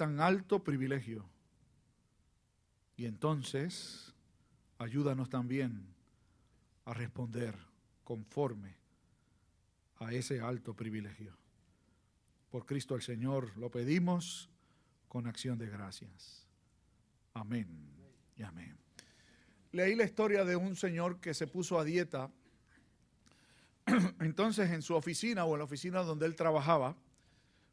tan 0.00 0.18
alto 0.18 0.64
privilegio. 0.64 1.28
Y 2.96 3.04
entonces, 3.04 4.14
ayúdanos 4.78 5.28
también 5.28 5.84
a 6.86 6.94
responder 6.94 7.54
conforme 8.02 8.76
a 9.98 10.10
ese 10.14 10.40
alto 10.40 10.72
privilegio. 10.72 11.36
Por 12.48 12.64
Cristo 12.64 12.94
el 12.94 13.02
Señor 13.02 13.54
lo 13.58 13.70
pedimos 13.70 14.48
con 15.06 15.26
acción 15.26 15.58
de 15.58 15.68
gracias. 15.68 16.46
Amén 17.34 17.68
y 18.38 18.42
amén. 18.42 18.78
Leí 19.70 19.96
la 19.96 20.04
historia 20.04 20.46
de 20.46 20.56
un 20.56 20.76
señor 20.76 21.20
que 21.20 21.34
se 21.34 21.46
puso 21.46 21.78
a 21.78 21.84
dieta. 21.84 22.30
Entonces 24.20 24.70
en 24.70 24.80
su 24.80 24.94
oficina 24.94 25.44
o 25.44 25.52
en 25.52 25.58
la 25.58 25.64
oficina 25.64 26.00
donde 26.04 26.24
él 26.24 26.36
trabajaba, 26.36 26.96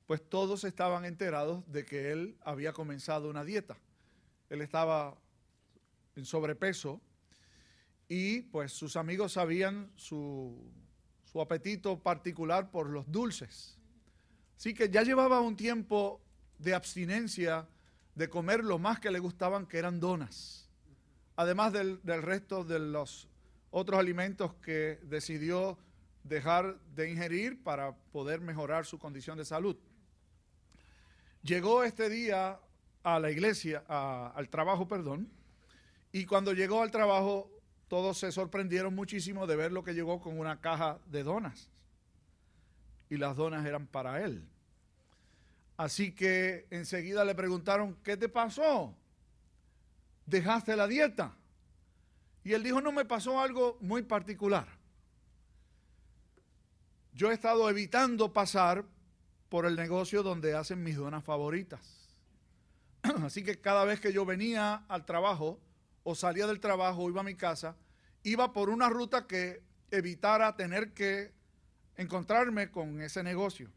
pues 0.07 0.27
todos 0.27 0.63
estaban 0.63 1.05
enterados 1.05 1.69
de 1.71 1.85
que 1.85 2.11
él 2.11 2.37
había 2.41 2.71
comenzado 2.71 3.29
una 3.29 3.43
dieta. 3.43 3.77
Él 4.49 4.61
estaba 4.61 5.17
en 6.15 6.25
sobrepeso 6.25 7.02
y 8.07 8.43
pues 8.43 8.71
sus 8.71 8.95
amigos 8.95 9.34
sabían 9.34 9.91
su, 9.98 10.71
su 11.25 11.41
apetito 11.41 11.99
particular 11.99 12.71
por 12.71 12.89
los 12.89 13.12
dulces. 13.12 13.77
Así 14.57 14.73
que 14.73 14.89
ya 14.89 15.03
llevaba 15.03 15.41
un 15.41 15.57
tiempo 15.57 16.21
de 16.57 16.73
abstinencia 16.73 17.67
de 18.15 18.29
comer 18.29 18.63
lo 18.63 18.79
más 18.79 18.99
que 19.01 19.12
le 19.12 19.20
gustaban, 19.20 19.67
que 19.67 19.77
eran 19.77 19.99
donas, 19.99 20.70
además 21.35 21.73
del, 21.73 22.01
del 22.01 22.23
resto 22.23 22.63
de 22.63 22.79
los 22.79 23.27
otros 23.70 23.99
alimentos 23.99 24.55
que 24.55 24.99
decidió 25.03 25.77
dejar 26.23 26.79
de 26.95 27.12
ingerir 27.12 27.62
para 27.62 27.95
poder 27.95 28.41
mejorar 28.41 28.85
su 28.85 28.98
condición 28.98 29.37
de 29.37 29.45
salud. 29.45 29.77
Llegó 31.47 31.85
este 31.85 32.09
día 32.09 32.59
a 33.03 33.19
la 33.19 33.31
iglesia, 33.31 33.81
al 33.87 34.49
trabajo, 34.49 34.85
perdón, 34.85 35.31
y 36.11 36.26
cuando 36.26 36.51
llegó 36.51 36.81
al 36.81 36.91
trabajo 36.91 37.49
todos 37.87 38.17
se 38.17 38.34
sorprendieron 38.34 38.93
muchísimo 38.93 39.48
de 39.48 39.55
ver 39.55 39.71
lo 39.71 39.81
que 39.81 39.93
llegó 39.93 40.20
con 40.20 40.37
una 40.37 40.59
caja 40.59 40.99
de 41.05 41.23
donas. 41.23 41.70
Y 43.09 43.15
las 43.15 43.37
donas 43.37 43.65
eran 43.65 43.87
para 43.87 44.21
él. 44.26 44.45
Así 45.77 46.12
que 46.12 46.67
enseguida 46.70 47.23
le 47.23 47.34
preguntaron, 47.34 47.98
¿qué 48.04 48.17
te 48.17 48.27
pasó? 48.27 48.93
¿Dejaste 50.26 50.76
la 50.76 50.85
dieta? 50.85 51.34
Y 52.43 52.51
él 52.51 52.63
dijo, 52.63 52.82
no 52.82 52.91
me 52.91 53.05
pasó 53.05 53.39
algo 53.39 53.77
muy 53.79 54.01
particular. 54.01 54.67
Yo 57.13 57.32
he 57.32 57.34
estado 57.34 57.70
evitando 57.70 58.34
pasar 58.34 58.84
por 59.49 59.65
el 59.65 59.76
negocio 59.76 60.23
donde 60.23 60.55
hacen 60.55 60.84
mis 60.84 60.98
donas 60.98 61.23
favoritas. 61.23 62.07
Así 63.23 63.43
que 63.43 63.59
cada 63.59 63.85
vez 63.85 63.99
que 63.99 64.13
yo 64.13 64.25
venía 64.25 64.85
al 64.88 65.06
trabajo 65.06 65.59
o 66.03 66.16
salía 66.16 66.47
del 66.47 66.59
trabajo 66.59 67.09
iba 67.09 67.22
a 67.22 67.23
mi 67.23 67.35
casa, 67.35 67.75
iba 68.23 68.53
por 68.53 68.69
una 68.69 68.89
ruta 68.89 69.28
que 69.28 69.62
evitara 69.91 70.56
tener 70.56 70.94
que 70.94 71.34
encontrarme 71.95 72.72
con 72.72 73.01
ese 73.01 73.23
negocio. 73.23 73.69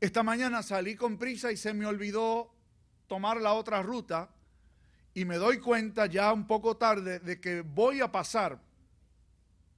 Esta 0.00 0.22
mañana 0.22 0.62
salí 0.62 0.94
con 0.94 1.18
prisa 1.18 1.50
y 1.50 1.56
se 1.56 1.72
me 1.74 1.86
olvidó 1.86 2.54
tomar 3.06 3.40
la 3.40 3.54
otra 3.54 3.82
ruta 3.82 4.30
y 5.14 5.24
me 5.24 5.36
doy 5.36 5.58
cuenta 5.58 6.06
ya 6.06 6.32
un 6.32 6.46
poco 6.46 6.76
tarde 6.76 7.18
de 7.18 7.40
que 7.40 7.62
voy 7.62 8.00
a 8.00 8.12
pasar 8.12 8.60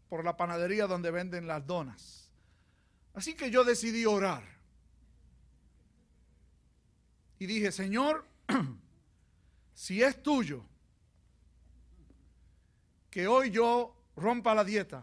por 0.09 0.25
la 0.25 0.37
panadería 0.37 0.87
donde 0.87 1.11
venden 1.11 1.47
las 1.47 1.67
donas. 1.67 2.31
Así 3.15 3.35
que 3.35 3.51
yo 3.51 3.65
decidí 3.65 4.05
orar. 4.05 4.60
Y 7.41 7.47
dije, 7.47 7.73
Señor, 7.73 8.27
si 9.75 10.03
es 10.03 10.23
tuyo, 10.23 10.63
que 13.11 13.27
hoy 13.27 13.51
yo 13.51 13.97
rompa 14.15 14.55
la 14.55 14.63
dieta 14.63 15.03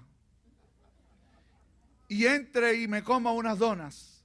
y 2.07 2.27
entre 2.27 2.75
y 2.75 2.87
me 2.87 3.03
coma 3.03 3.31
unas 3.31 3.57
donas, 3.57 4.23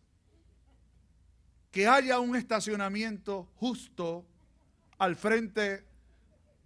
que 1.70 1.88
haya 1.88 2.20
un 2.20 2.36
estacionamiento 2.36 3.48
justo 3.56 4.26
al 4.98 5.16
frente 5.16 5.82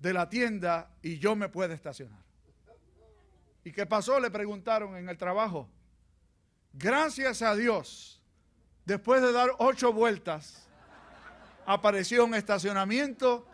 de 0.00 0.12
la 0.12 0.28
tienda 0.28 0.90
y 1.00 1.18
yo 1.18 1.36
me 1.36 1.48
pueda 1.48 1.74
estacionar. 1.74 2.24
¿Y 3.62 3.70
qué 3.70 3.86
pasó? 3.86 4.18
Le 4.18 4.32
preguntaron 4.32 4.96
en 4.96 5.08
el 5.08 5.16
trabajo. 5.16 5.68
Gracias 6.72 7.40
a 7.40 7.54
Dios, 7.54 8.20
después 8.84 9.22
de 9.22 9.30
dar 9.30 9.50
ocho 9.58 9.92
vueltas, 9.92 10.66
apareció 11.66 12.24
un 12.24 12.34
estacionamiento 12.34 13.46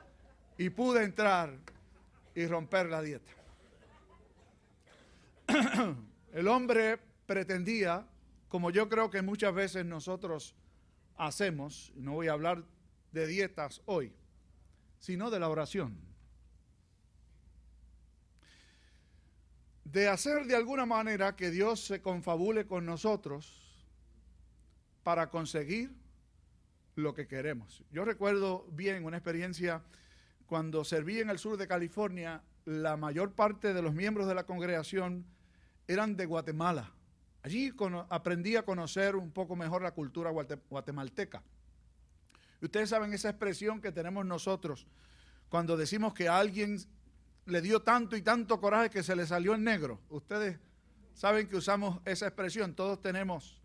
y 0.58 0.70
pude 0.70 1.02
entrar 1.02 1.58
y 2.34 2.46
romper 2.46 2.86
la 2.86 3.02
dieta. 3.02 3.32
el 6.32 6.46
hombre 6.46 6.98
pretendía, 7.26 8.06
como 8.48 8.70
yo 8.70 8.88
creo 8.88 9.10
que 9.10 9.22
muchas 9.22 9.54
veces 9.54 9.86
nosotros 9.86 10.54
hacemos, 11.16 11.92
no 11.96 12.12
voy 12.12 12.28
a 12.28 12.32
hablar 12.32 12.64
de 13.12 13.26
dietas 13.26 13.80
hoy, 13.86 14.12
sino 14.98 15.30
de 15.30 15.40
la 15.40 15.48
oración. 15.48 15.98
De 19.84 20.08
hacer 20.08 20.46
de 20.46 20.56
alguna 20.56 20.86
manera 20.86 21.34
que 21.34 21.50
Dios 21.50 21.80
se 21.84 22.00
confabule 22.00 22.66
con 22.66 22.86
nosotros 22.86 23.86
para 25.02 25.28
conseguir 25.28 26.01
lo 26.94 27.14
que 27.14 27.26
queremos. 27.26 27.84
Yo 27.90 28.04
recuerdo 28.04 28.66
bien 28.72 29.04
una 29.04 29.16
experiencia 29.16 29.82
cuando 30.46 30.84
serví 30.84 31.20
en 31.20 31.30
el 31.30 31.38
sur 31.38 31.56
de 31.56 31.66
California, 31.66 32.42
la 32.64 32.96
mayor 32.96 33.32
parte 33.32 33.72
de 33.72 33.82
los 33.82 33.94
miembros 33.94 34.28
de 34.28 34.34
la 34.34 34.44
congregación 34.44 35.24
eran 35.88 36.16
de 36.16 36.26
Guatemala. 36.26 36.92
Allí 37.42 37.72
aprendí 38.08 38.56
a 38.56 38.64
conocer 38.64 39.16
un 39.16 39.32
poco 39.32 39.56
mejor 39.56 39.82
la 39.82 39.92
cultura 39.92 40.30
guatemalteca. 40.30 41.42
Ustedes 42.60 42.90
saben 42.90 43.12
esa 43.12 43.30
expresión 43.30 43.80
que 43.80 43.90
tenemos 43.90 44.24
nosotros 44.24 44.86
cuando 45.48 45.76
decimos 45.76 46.14
que 46.14 46.28
a 46.28 46.38
alguien 46.38 46.78
le 47.46 47.60
dio 47.60 47.82
tanto 47.82 48.16
y 48.16 48.22
tanto 48.22 48.60
coraje 48.60 48.90
que 48.90 49.02
se 49.02 49.16
le 49.16 49.26
salió 49.26 49.54
el 49.54 49.64
negro. 49.64 50.00
Ustedes 50.08 50.58
saben 51.14 51.48
que 51.48 51.56
usamos 51.56 52.00
esa 52.04 52.26
expresión. 52.26 52.74
Todos 52.74 53.00
tenemos 53.00 53.60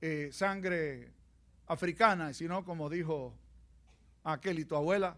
eh, 0.00 0.30
sangre 0.32 1.12
africana, 1.72 2.32
si 2.34 2.46
no, 2.46 2.64
como 2.64 2.90
dijo 2.90 3.34
aquel 4.24 4.58
y 4.58 4.64
tu 4.64 4.76
abuela, 4.76 5.16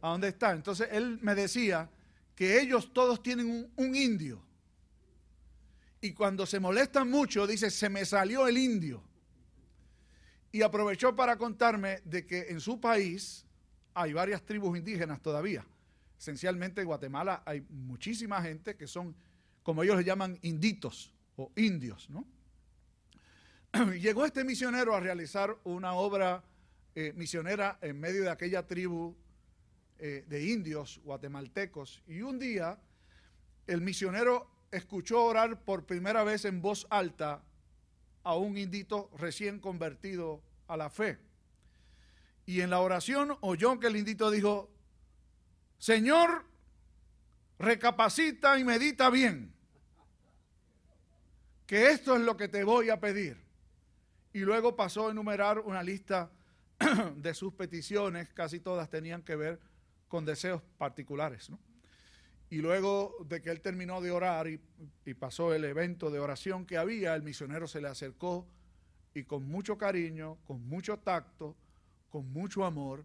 ¿a 0.00 0.08
dónde 0.08 0.28
está? 0.28 0.52
Entonces 0.52 0.88
él 0.92 1.18
me 1.22 1.34
decía 1.34 1.88
que 2.34 2.60
ellos 2.60 2.92
todos 2.92 3.22
tienen 3.22 3.70
un 3.76 3.96
indio 3.96 4.42
y 6.04 6.12
cuando 6.12 6.44
se 6.44 6.60
molestan 6.60 7.10
mucho, 7.10 7.46
dice, 7.46 7.70
se 7.70 7.88
me 7.88 8.04
salió 8.04 8.46
el 8.46 8.58
indio. 8.58 9.02
Y 10.52 10.60
aprovechó 10.60 11.16
para 11.16 11.38
contarme 11.38 12.02
de 12.04 12.26
que 12.26 12.50
en 12.50 12.60
su 12.60 12.78
país 12.78 13.46
hay 13.94 14.12
varias 14.12 14.42
tribus 14.42 14.76
indígenas 14.76 15.22
todavía. 15.22 15.64
Esencialmente 16.18 16.82
en 16.82 16.88
Guatemala 16.88 17.42
hay 17.46 17.62
muchísima 17.70 18.42
gente 18.42 18.76
que 18.76 18.86
son, 18.86 19.16
como 19.62 19.82
ellos 19.82 19.96
le 19.96 20.04
llaman, 20.04 20.38
inditos 20.42 21.10
o 21.36 21.50
indios, 21.56 22.10
¿no? 22.10 22.26
Llegó 24.00 24.24
este 24.24 24.44
misionero 24.44 24.94
a 24.94 25.00
realizar 25.00 25.56
una 25.64 25.94
obra 25.94 26.44
eh, 26.94 27.12
misionera 27.16 27.78
en 27.80 27.98
medio 27.98 28.22
de 28.22 28.30
aquella 28.30 28.66
tribu 28.66 29.16
eh, 29.98 30.24
de 30.28 30.44
indios 30.44 31.00
guatemaltecos. 31.04 32.02
Y 32.06 32.22
un 32.22 32.38
día 32.38 32.78
el 33.66 33.80
misionero 33.80 34.48
escuchó 34.70 35.24
orar 35.24 35.64
por 35.64 35.86
primera 35.86 36.22
vez 36.22 36.44
en 36.44 36.62
voz 36.62 36.86
alta 36.88 37.42
a 38.22 38.36
un 38.36 38.56
indito 38.58 39.10
recién 39.18 39.58
convertido 39.58 40.40
a 40.68 40.76
la 40.76 40.88
fe. 40.88 41.18
Y 42.46 42.60
en 42.60 42.70
la 42.70 42.80
oración 42.80 43.36
oyó 43.40 43.80
que 43.80 43.88
el 43.88 43.96
indito 43.96 44.30
dijo, 44.30 44.70
Señor, 45.78 46.44
recapacita 47.58 48.56
y 48.58 48.64
medita 48.64 49.10
bien, 49.10 49.52
que 51.66 51.90
esto 51.90 52.14
es 52.14 52.22
lo 52.22 52.36
que 52.36 52.46
te 52.46 52.62
voy 52.62 52.90
a 52.90 53.00
pedir. 53.00 53.43
Y 54.34 54.40
luego 54.40 54.74
pasó 54.74 55.06
a 55.06 55.12
enumerar 55.12 55.60
una 55.60 55.80
lista 55.80 56.28
de 57.16 57.34
sus 57.34 57.54
peticiones, 57.54 58.28
casi 58.34 58.58
todas 58.58 58.90
tenían 58.90 59.22
que 59.22 59.36
ver 59.36 59.60
con 60.08 60.24
deseos 60.24 60.60
particulares. 60.76 61.50
¿no? 61.50 61.60
Y 62.50 62.56
luego 62.56 63.14
de 63.28 63.40
que 63.40 63.50
él 63.50 63.60
terminó 63.60 64.00
de 64.00 64.10
orar 64.10 64.48
y, 64.48 64.60
pasó 65.14 65.54
el 65.54 65.64
evento 65.64 66.10
de 66.10 66.18
oración 66.18 66.66
que 66.66 66.76
había, 66.76 67.14
el 67.14 67.22
misionero 67.22 67.68
se 67.68 67.80
le 67.80 67.86
acercó 67.86 68.44
y 69.14 69.22
con 69.22 69.44
mucho 69.44 69.78
cariño, 69.78 70.38
con 70.44 70.66
mucho 70.68 70.98
tacto, 70.98 71.54
con 72.10 72.28
mucho 72.32 72.64
amor, 72.64 73.04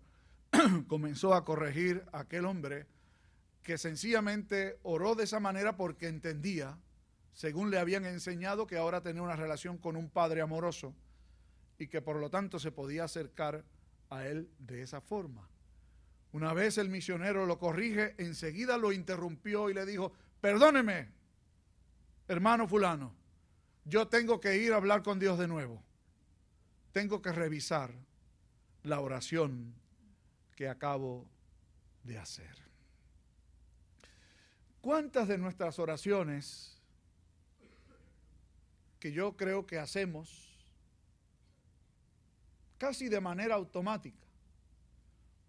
comenzó 0.88 1.36
a 1.36 1.46
corregir 1.46 2.04
a 2.12 2.22
aquel 2.22 2.46
hombre 2.46 2.88
que 3.62 3.78
sencillamente 3.78 4.80
oró 4.82 5.14
de 5.14 5.26
esa 5.26 5.40
manera 5.40 5.78
porque 5.78 6.08
entendía, 6.08 6.80
según 7.34 7.70
le 7.70 7.78
habían 7.78 8.06
enseñado, 8.06 8.66
que 8.66 8.78
ahora 8.78 9.04
tenía 9.04 9.22
una 9.22 9.36
relación 9.36 9.78
con 9.78 9.96
un 9.96 10.10
padre 10.10 10.42
amoroso 10.42 10.96
y 11.80 11.88
que 11.88 12.02
por 12.02 12.18
lo 12.18 12.30
tanto 12.30 12.60
se 12.60 12.72
podía 12.72 13.06
acercar 13.06 13.64
a 14.10 14.28
él 14.28 14.50
de 14.60 14.84
esa 14.84 15.02
forma. 15.02 15.48
Una 16.34 16.54
vez 16.54 16.78
el 16.78 16.90
misionero 16.90 17.46
lo 17.46 17.58
corrige, 17.58 18.14
enseguida 18.18 18.78
lo 18.78 18.92
interrumpió 18.92 19.70
y 19.70 19.74
le 19.74 19.86
dijo, 19.86 20.12
perdóneme, 20.42 21.08
hermano 22.28 22.68
fulano, 22.68 23.16
yo 23.86 24.08
tengo 24.08 24.40
que 24.40 24.58
ir 24.58 24.74
a 24.74 24.76
hablar 24.76 25.02
con 25.02 25.20
Dios 25.20 25.40
de 25.40 25.48
nuevo. 25.48 25.82
Tengo 26.92 27.22
que 27.22 27.32
revisar 27.32 27.92
la 28.84 29.00
oración 29.00 29.74
que 30.56 30.68
acabo 30.68 31.28
de 32.04 32.18
hacer. 32.18 32.56
¿Cuántas 34.82 35.28
de 35.28 35.38
nuestras 35.38 35.80
oraciones 35.80 36.78
que 39.00 39.12
yo 39.12 39.38
creo 39.38 39.66
que 39.66 39.80
hacemos 39.80 40.49
casi 42.80 43.10
de 43.10 43.22
manera 43.22 43.54
automática, 43.54 44.26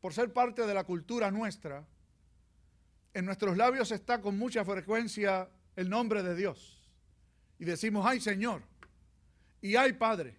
por 0.03 0.13
ser 0.13 0.33
parte 0.33 0.67
de 0.67 0.75
la 0.75 0.85
cultura 0.85 1.31
nuestra, 1.31 1.87
en 3.15 3.25
nuestros 3.25 3.57
labios 3.57 3.91
está 3.93 4.21
con 4.21 4.37
mucha 4.37 4.65
frecuencia 4.65 5.49
el 5.77 5.89
nombre 5.89 6.23
de 6.23 6.35
Dios. 6.35 6.87
Y 7.59 7.65
decimos, 7.65 8.05
ay 8.07 8.21
Señor, 8.21 8.63
y 9.63 9.77
ay 9.77 9.95
Padre, 9.95 10.37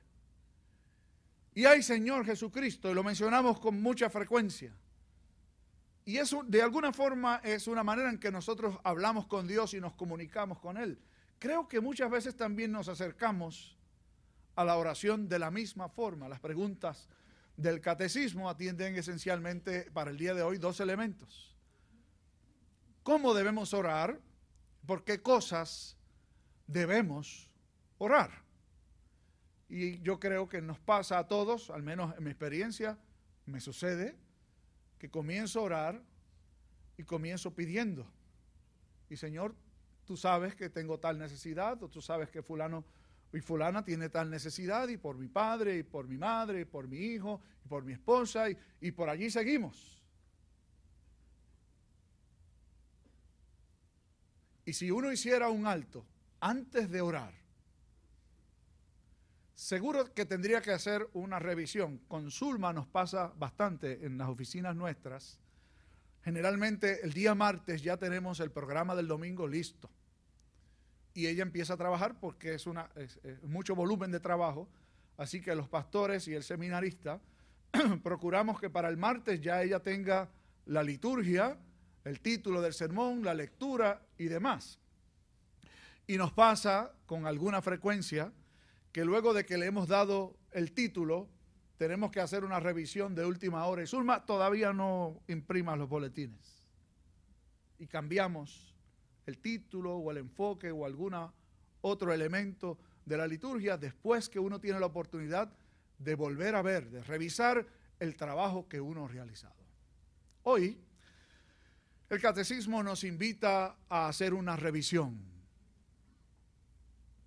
y 1.53 1.65
ay 1.65 1.81
Señor 1.81 2.25
Jesucristo, 2.25 2.91
y 2.91 2.93
lo 2.93 3.03
mencionamos 3.03 3.59
con 3.59 3.81
mucha 3.81 4.09
frecuencia. 4.09 4.73
Y 6.03 6.17
eso 6.17 6.43
de 6.43 6.61
alguna 6.61 6.91
forma 6.91 7.41
es 7.43 7.67
una 7.67 7.83
manera 7.83 8.09
en 8.09 8.19
que 8.19 8.31
nosotros 8.31 8.77
hablamos 8.83 9.27
con 9.27 9.47
Dios 9.47 9.73
y 9.73 9.79
nos 9.79 9.93
comunicamos 9.93 10.59
con 10.59 10.77
Él. 10.77 10.99
Creo 11.39 11.67
que 11.67 11.79
muchas 11.79 12.09
veces 12.09 12.35
también 12.35 12.71
nos 12.71 12.87
acercamos 12.87 13.77
a 14.55 14.63
la 14.65 14.77
oración 14.77 15.27
de 15.27 15.39
la 15.39 15.51
misma 15.51 15.89
forma. 15.89 16.29
Las 16.29 16.39
preguntas 16.39 17.07
del 17.57 17.81
catecismo 17.81 18.49
atienden 18.49 18.95
esencialmente 18.95 19.89
para 19.91 20.11
el 20.11 20.17
día 20.17 20.33
de 20.33 20.41
hoy 20.41 20.57
dos 20.57 20.79
elementos. 20.79 21.55
¿Cómo 23.03 23.33
debemos 23.33 23.73
orar? 23.73 24.19
¿Por 24.85 25.03
qué 25.03 25.21
cosas 25.21 25.97
debemos 26.67 27.49
orar? 27.97 28.43
Y 29.69 30.01
yo 30.01 30.19
creo 30.19 30.49
que 30.49 30.61
nos 30.61 30.79
pasa 30.79 31.17
a 31.17 31.27
todos, 31.27 31.69
al 31.69 31.81
menos 31.81 32.15
en 32.17 32.23
mi 32.23 32.29
experiencia, 32.29 32.97
me 33.45 33.59
sucede, 33.59 34.17
que 34.99 35.09
comienzo 35.09 35.61
a 35.61 35.63
orar 35.63 36.03
y 36.97 37.03
comienzo 37.03 37.55
pidiendo. 37.55 38.05
Y 39.09 39.17
Señor, 39.17 39.55
tú 40.05 40.17
sabes 40.17 40.55
que 40.55 40.69
tengo 40.69 40.99
tal 40.99 41.17
necesidad, 41.17 41.81
o 41.81 41.89
tú 41.89 42.01
sabes 42.01 42.29
que 42.29 42.43
fulano 42.43 42.85
y 43.33 43.39
fulana 43.39 43.83
tiene 43.83 44.09
tal 44.09 44.29
necesidad, 44.29 44.87
y 44.89 44.97
por 44.97 45.17
mi 45.17 45.27
padre, 45.27 45.77
y 45.77 45.83
por 45.83 46.07
mi 46.07 46.17
madre, 46.17 46.61
y 46.61 46.65
por 46.65 46.87
mi 46.87 46.97
hijo, 46.97 47.41
y 47.63 47.67
por 47.67 47.83
mi 47.83 47.93
esposa, 47.93 48.49
y, 48.49 48.57
y 48.81 48.91
por 48.91 49.09
allí 49.09 49.29
seguimos. 49.29 50.01
Y 54.65 54.73
si 54.73 54.91
uno 54.91 55.11
hiciera 55.11 55.49
un 55.49 55.65
alto 55.65 56.05
antes 56.39 56.89
de 56.89 57.01
orar, 57.01 57.33
seguro 59.55 60.13
que 60.13 60.25
tendría 60.25 60.61
que 60.61 60.71
hacer 60.71 61.07
una 61.13 61.39
revisión. 61.39 61.99
Con 62.07 62.31
Zulma 62.31 62.73
nos 62.73 62.87
pasa 62.87 63.33
bastante 63.37 64.05
en 64.05 64.17
las 64.17 64.27
oficinas 64.29 64.75
nuestras. 64.75 65.39
Generalmente 66.23 67.03
el 67.03 67.13
día 67.13 67.33
martes 67.35 67.81
ya 67.81 67.97
tenemos 67.97 68.39
el 68.39 68.51
programa 68.51 68.95
del 68.95 69.07
domingo 69.07 69.47
listo. 69.47 69.89
Y 71.13 71.27
ella 71.27 71.43
empieza 71.43 71.73
a 71.73 71.77
trabajar 71.77 72.19
porque 72.19 72.53
es, 72.55 72.65
mucho 73.43 73.75
volumen 73.75 74.11
de 74.11 74.19
trabajo. 74.19 74.69
Así 75.17 75.41
que 75.41 75.55
los 75.55 75.67
pastores 75.67 76.27
y 76.27 76.33
el 76.33 76.43
seminarista 76.43 77.19
procuramos 78.03 78.59
que 78.59 78.69
para 78.69 78.89
el 78.89 78.97
martes 78.97 79.41
ya 79.41 79.61
ella 79.61 79.81
tenga 79.81 80.29
la 80.65 80.83
liturgia, 80.83 81.57
el 82.03 82.21
título 82.21 82.61
del 82.61 82.73
sermón, 82.73 83.23
la 83.23 83.33
lectura 83.33 84.01
y 84.17 84.25
demás. 84.25 84.79
Y 86.07 86.17
nos 86.17 86.31
pasa 86.31 86.93
con 87.05 87.25
alguna 87.27 87.61
frecuencia 87.61 88.31
que 88.91 89.05
luego 89.05 89.33
de 89.33 89.45
que 89.45 89.57
le 89.57 89.67
hemos 89.67 89.87
dado 89.87 90.37
el 90.51 90.73
título, 90.73 91.29
tenemos 91.77 92.11
que 92.11 92.19
hacer 92.19 92.43
una 92.43 92.59
revisión 92.59 93.15
de 93.15 93.25
última 93.25 93.65
hora. 93.65 93.83
Y 93.83 93.87
Zulma 93.87 94.25
todavía 94.25 94.73
no 94.73 95.21
imprima 95.27 95.75
los 95.75 95.89
boletines. 95.89 96.67
Y 97.79 97.87
cambiamos 97.87 98.70
el 99.25 99.37
título 99.37 99.95
o 99.95 100.11
el 100.11 100.17
enfoque 100.17 100.71
o 100.71 100.85
algún 100.85 101.15
otro 101.81 102.13
elemento 102.13 102.77
de 103.05 103.17
la 103.17 103.27
liturgia 103.27 103.77
después 103.77 104.29
que 104.29 104.39
uno 104.39 104.59
tiene 104.59 104.79
la 104.79 104.85
oportunidad 104.87 105.51
de 105.97 106.15
volver 106.15 106.55
a 106.55 106.61
ver, 106.61 106.89
de 106.89 107.03
revisar 107.03 107.65
el 107.99 108.15
trabajo 108.15 108.67
que 108.67 108.81
uno 108.81 109.05
ha 109.05 109.07
realizado. 109.07 109.61
Hoy 110.43 110.77
el 112.09 112.19
catecismo 112.19 112.83
nos 112.83 113.03
invita 113.03 113.77
a 113.87 114.07
hacer 114.07 114.33
una 114.33 114.55
revisión. 114.55 115.17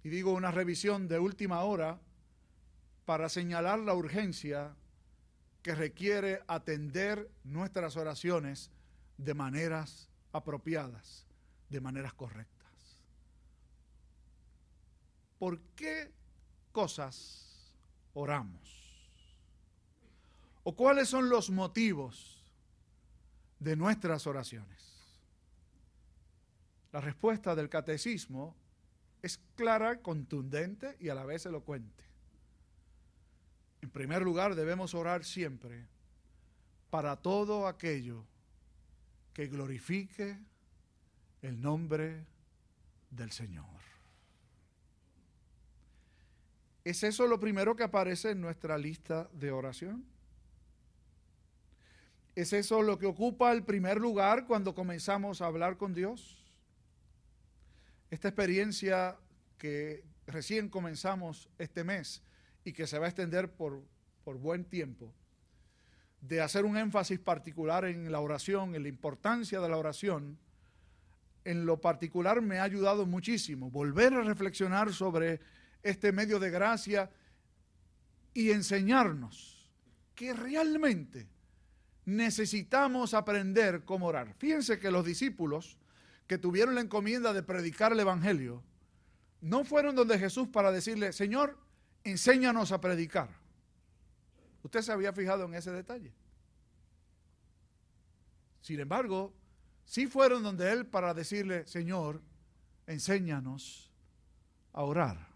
Y 0.03 0.11
digo 0.11 0.33
una 0.33 0.51
revisión 0.51 1.09
de 1.09 1.19
última 1.19 1.63
hora 1.63 1.99
para 3.07 3.29
señalar 3.29 3.79
la 3.79 3.95
urgencia 3.95 4.75
que 5.63 5.75
requiere 5.75 6.43
atender 6.47 7.31
nuestras 7.45 7.97
oraciones 7.97 8.71
de 9.17 9.33
maneras 9.33 10.11
apropiadas, 10.33 11.27
de 11.69 11.81
maneras 11.81 12.13
correctas. 12.15 12.55
¿Por 15.39 15.61
qué 15.77 16.13
cosas 16.73 17.75
oramos? 18.15 18.85
¿O 20.63 20.75
cuáles 20.75 21.09
son 21.09 21.29
los 21.29 21.51
motivos 21.51 22.43
de 23.59 23.77
nuestras 23.77 24.27
oraciones? 24.27 24.83
La 26.93 27.01
respuesta 27.01 27.55
del 27.55 27.69
catecismo 27.69 28.57
es 29.21 29.39
clara, 29.57 30.01
contundente 30.01 30.97
y 31.01 31.09
a 31.09 31.15
la 31.15 31.25
vez 31.25 31.45
elocuente. 31.45 32.05
En 33.83 33.91
primer 33.91 34.23
lugar, 34.23 34.55
debemos 34.55 34.95
orar 34.95 35.25
siempre 35.25 35.87
para 36.89 37.17
todo 37.17 37.67
aquello 37.67 38.25
que 39.35 39.49
glorifique 39.49 40.39
el 41.45 41.61
nombre 41.61 42.25
del 43.11 43.31
Señor. 43.31 43.67
¿Es 46.85 47.03
eso 47.03 47.27
lo 47.27 47.39
primero 47.39 47.77
que 47.77 47.83
aparece 47.83 48.31
en 48.31 48.41
nuestra 48.41 48.79
lista 48.79 49.29
de 49.31 49.51
oración? 49.51 50.07
¿Es 52.35 52.55
eso 52.55 52.83
lo 52.83 52.99
que 52.99 53.05
ocupa 53.05 53.53
el 53.53 53.63
primer 53.63 54.01
lugar 54.01 54.47
cuando 54.47 54.75
comenzamos 54.75 55.43
a 55.43 55.47
hablar 55.47 55.77
con 55.77 55.93
Dios? 55.93 56.43
Esta 58.11 58.29
experiencia 58.29 59.19
que 59.59 60.03
recién 60.27 60.71
comenzamos 60.71 61.51
este 61.59 61.85
mes 61.85 62.23
y 62.65 62.73
que 62.73 62.87
se 62.87 62.99
va 62.99 63.05
a 63.05 63.09
extender 63.11 63.53
por, 63.53 63.83
por 64.25 64.39
buen 64.39 64.65
tiempo, 64.65 65.13
de 66.23 66.41
hacer 66.41 66.65
un 66.65 66.79
énfasis 66.79 67.19
particular 67.19 67.85
en 67.85 68.11
la 68.11 68.21
oración, 68.21 68.75
en 68.75 68.83
la 68.83 68.89
importancia 68.89 69.61
de 69.61 69.69
la 69.69 69.77
oración, 69.77 70.39
en 71.45 71.67
lo 71.67 71.81
particular 71.81 72.41
me 72.41 72.59
ha 72.59 72.63
ayudado 72.63 73.07
muchísimo. 73.07 73.71
Volver 73.71 74.15
a 74.15 74.23
reflexionar 74.23 74.93
sobre 74.93 75.41
este 75.83 76.13
medio 76.13 76.39
de 76.39 76.51
gracia 76.51 77.11
y 78.33 78.51
enseñarnos 78.51 79.71
que 80.15 80.33
realmente 80.33 81.29
necesitamos 82.07 83.15
aprender 83.15 83.85
cómo 83.85 84.07
orar. 84.07 84.35
Fíjense 84.35 84.79
que 84.79 84.91
los 84.91 85.05
discípulos 85.05 85.79
que 86.27 86.39
tuvieron 86.39 86.75
la 86.75 86.81
encomienda 86.81 87.33
de 87.33 87.43
predicar 87.43 87.93
el 87.93 88.01
Evangelio, 88.01 88.63
no 89.41 89.65
fueron 89.65 89.95
donde 89.95 90.19
Jesús 90.19 90.49
para 90.49 90.73
decirle, 90.73 91.13
Señor, 91.13 91.59
enséñanos 92.03 92.73
a 92.73 92.81
predicar. 92.81 93.29
¿Usted 94.63 94.81
se 94.81 94.93
había 94.93 95.13
fijado 95.13 95.45
en 95.45 95.55
ese 95.55 95.71
detalle? 95.71 96.13
Sin 98.63 98.81
embargo, 98.81 99.35
sí 99.85 100.07
fueron 100.07 100.43
donde 100.43 100.71
Él 100.71 100.87
para 100.87 101.15
decirle, 101.15 101.67
Señor, 101.67 102.23
enséñanos 102.87 103.91
a 104.73 104.83
orar. 104.83 105.29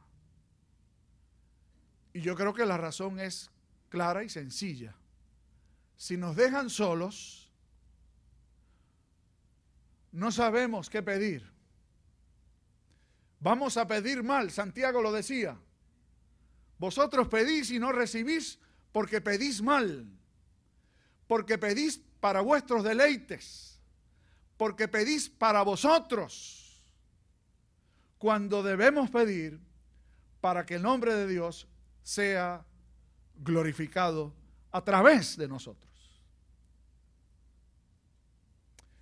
Y 2.12 2.20
yo 2.20 2.34
creo 2.34 2.54
que 2.54 2.66
la 2.66 2.76
razón 2.76 3.20
es 3.20 3.50
clara 3.88 4.24
y 4.24 4.28
sencilla 4.28 4.98
si 5.98 6.16
nos 6.16 6.36
dejan 6.36 6.70
solos, 6.70 7.50
no 10.12 10.30
sabemos 10.30 10.88
qué 10.88 11.02
pedir. 11.02 11.44
Vamos 13.40 13.76
a 13.76 13.86
pedir 13.86 14.22
mal, 14.22 14.50
Santiago 14.52 15.02
lo 15.02 15.12
decía. 15.12 15.58
Vosotros 16.78 17.26
pedís 17.26 17.72
y 17.72 17.80
no 17.80 17.90
recibís 17.90 18.60
porque 18.92 19.20
pedís 19.20 19.60
mal, 19.60 20.08
porque 21.26 21.58
pedís 21.58 22.00
para 22.20 22.40
vuestros 22.42 22.84
deleites, 22.84 23.67
porque 24.58 24.88
pedís 24.88 25.30
para 25.30 25.62
vosotros, 25.62 26.82
cuando 28.18 28.62
debemos 28.62 29.08
pedir 29.08 29.58
para 30.40 30.66
que 30.66 30.74
el 30.74 30.82
nombre 30.82 31.14
de 31.14 31.26
Dios 31.26 31.68
sea 32.02 32.66
glorificado 33.36 34.34
a 34.72 34.82
través 34.82 35.36
de 35.36 35.48
nosotros. 35.48 35.88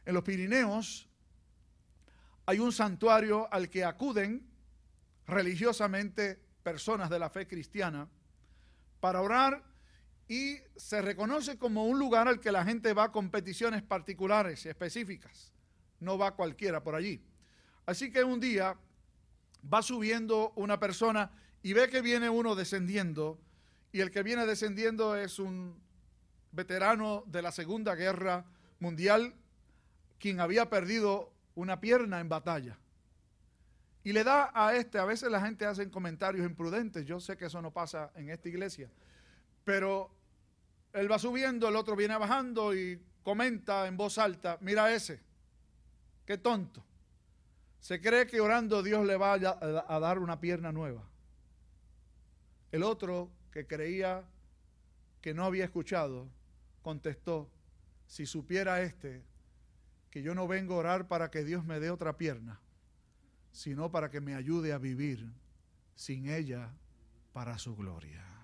En 0.04 0.14
los 0.14 0.22
Pirineos 0.22 1.08
hay 2.44 2.58
un 2.58 2.70
santuario 2.70 3.48
al 3.50 3.70
que 3.70 3.82
acuden 3.82 4.46
religiosamente 5.26 6.38
personas 6.62 7.08
de 7.08 7.18
la 7.18 7.30
fe 7.30 7.48
cristiana 7.48 8.06
para 9.00 9.22
orar 9.22 9.64
y 10.28 10.58
se 10.74 11.02
reconoce 11.02 11.56
como 11.56 11.86
un 11.86 11.98
lugar 11.98 12.26
al 12.26 12.40
que 12.40 12.52
la 12.52 12.64
gente 12.64 12.92
va 12.92 13.12
con 13.12 13.30
peticiones 13.30 13.82
particulares, 13.82 14.66
específicas. 14.66 15.52
No 16.00 16.18
va 16.18 16.34
cualquiera 16.34 16.82
por 16.82 16.94
allí. 16.94 17.22
Así 17.86 18.10
que 18.10 18.24
un 18.24 18.40
día 18.40 18.76
va 19.72 19.82
subiendo 19.82 20.52
una 20.56 20.80
persona 20.80 21.30
y 21.62 21.72
ve 21.72 21.88
que 21.88 22.02
viene 22.02 22.28
uno 22.28 22.54
descendiendo 22.54 23.40
y 23.92 24.00
el 24.00 24.10
que 24.10 24.22
viene 24.22 24.46
descendiendo 24.46 25.16
es 25.16 25.38
un 25.38 25.80
veterano 26.52 27.22
de 27.26 27.42
la 27.42 27.52
Segunda 27.52 27.94
Guerra 27.94 28.44
Mundial 28.80 29.34
quien 30.18 30.40
había 30.40 30.68
perdido 30.68 31.32
una 31.54 31.80
pierna 31.80 32.20
en 32.20 32.28
batalla. 32.28 32.78
Y 34.02 34.12
le 34.12 34.22
da 34.22 34.50
a 34.54 34.74
este, 34.74 34.98
a 34.98 35.04
veces 35.04 35.30
la 35.30 35.40
gente 35.40 35.66
hace 35.66 35.90
comentarios 35.90 36.46
imprudentes, 36.46 37.04
yo 37.04 37.20
sé 37.20 37.36
que 37.36 37.46
eso 37.46 37.60
no 37.60 37.72
pasa 37.72 38.12
en 38.14 38.30
esta 38.30 38.48
iglesia, 38.48 38.90
pero 39.66 40.08
él 40.92 41.10
va 41.10 41.18
subiendo, 41.18 41.68
el 41.68 41.74
otro 41.74 41.96
viene 41.96 42.16
bajando 42.16 42.72
y 42.72 43.02
comenta 43.24 43.88
en 43.88 43.96
voz 43.96 44.16
alta, 44.16 44.58
mira 44.60 44.94
ese, 44.94 45.20
qué 46.24 46.38
tonto. 46.38 46.84
Se 47.80 48.00
cree 48.00 48.28
que 48.28 48.40
orando 48.40 48.84
Dios 48.84 49.04
le 49.04 49.16
va 49.16 49.32
a, 49.32 49.98
dar 49.98 50.20
una 50.20 50.40
pierna 50.40 50.70
nueva. 50.70 51.10
El 52.70 52.84
otro, 52.84 53.32
que 53.50 53.66
creía 53.66 54.22
que 55.20 55.34
no 55.34 55.44
había 55.44 55.64
escuchado, 55.64 56.28
contestó, 56.80 57.50
si 58.06 58.24
supiera 58.24 58.82
este 58.82 59.24
que 60.10 60.22
yo 60.22 60.36
no 60.36 60.46
vengo 60.46 60.74
a 60.74 60.78
orar 60.78 61.08
para 61.08 61.32
que 61.32 61.42
Dios 61.42 61.64
me 61.64 61.80
dé 61.80 61.90
otra 61.90 62.16
pierna, 62.16 62.60
sino 63.50 63.90
para 63.90 64.10
que 64.10 64.20
me 64.20 64.36
ayude 64.36 64.72
a 64.72 64.78
vivir 64.78 65.28
sin 65.96 66.28
ella 66.28 66.70
para 67.32 67.58
su 67.58 67.74
gloria. 67.74 68.35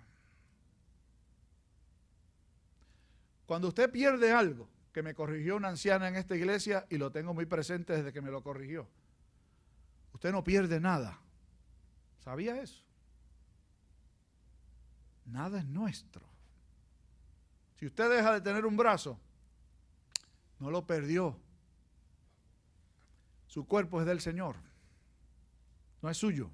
Cuando 3.52 3.68
usted 3.68 3.92
pierde 3.92 4.32
algo, 4.32 4.66
que 4.94 5.02
me 5.02 5.14
corrigió 5.14 5.56
una 5.56 5.68
anciana 5.68 6.08
en 6.08 6.16
esta 6.16 6.34
iglesia 6.34 6.86
y 6.88 6.96
lo 6.96 7.12
tengo 7.12 7.34
muy 7.34 7.44
presente 7.44 7.92
desde 7.92 8.10
que 8.10 8.22
me 8.22 8.30
lo 8.30 8.42
corrigió, 8.42 8.88
usted 10.14 10.32
no 10.32 10.42
pierde 10.42 10.80
nada. 10.80 11.20
¿Sabía 12.24 12.62
eso? 12.62 12.82
Nada 15.26 15.58
es 15.58 15.66
nuestro. 15.66 16.24
Si 17.78 17.84
usted 17.84 18.08
deja 18.08 18.32
de 18.32 18.40
tener 18.40 18.64
un 18.64 18.74
brazo, 18.74 19.20
no 20.58 20.70
lo 20.70 20.86
perdió, 20.86 21.38
su 23.48 23.66
cuerpo 23.66 24.00
es 24.00 24.06
del 24.06 24.22
Señor, 24.22 24.56
no 26.00 26.08
es 26.08 26.16
suyo. 26.16 26.48